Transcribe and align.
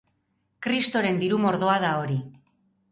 Kristoren 0.67 1.21
diru 1.25 1.41
mordoa 1.45 1.79
da 1.87 1.95
hori. 2.03 2.21